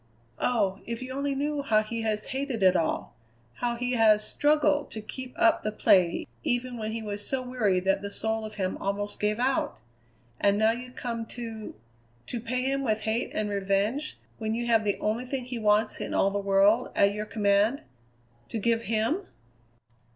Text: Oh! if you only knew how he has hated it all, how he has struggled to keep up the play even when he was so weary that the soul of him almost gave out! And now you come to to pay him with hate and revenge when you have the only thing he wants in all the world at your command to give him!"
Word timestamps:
Oh! 0.39 0.79
if 0.87 1.03
you 1.03 1.13
only 1.13 1.35
knew 1.35 1.61
how 1.61 1.83
he 1.83 2.01
has 2.01 2.25
hated 2.33 2.63
it 2.63 2.75
all, 2.75 3.13
how 3.57 3.75
he 3.75 3.91
has 3.93 4.27
struggled 4.27 4.89
to 4.89 4.99
keep 4.99 5.31
up 5.37 5.61
the 5.61 5.71
play 5.71 6.25
even 6.43 6.79
when 6.79 6.91
he 6.91 7.03
was 7.03 7.27
so 7.27 7.43
weary 7.43 7.79
that 7.81 8.01
the 8.01 8.09
soul 8.09 8.43
of 8.43 8.55
him 8.55 8.77
almost 8.77 9.19
gave 9.19 9.37
out! 9.37 9.77
And 10.39 10.57
now 10.57 10.71
you 10.71 10.89
come 10.91 11.27
to 11.37 11.75
to 12.25 12.39
pay 12.39 12.63
him 12.63 12.81
with 12.83 13.01
hate 13.01 13.29
and 13.35 13.51
revenge 13.51 14.17
when 14.39 14.55
you 14.55 14.65
have 14.65 14.85
the 14.85 14.97
only 14.97 15.27
thing 15.27 15.45
he 15.45 15.59
wants 15.59 16.01
in 16.01 16.15
all 16.15 16.31
the 16.31 16.39
world 16.39 16.89
at 16.95 17.13
your 17.13 17.27
command 17.27 17.83
to 18.49 18.57
give 18.57 18.85
him!" 18.85 19.27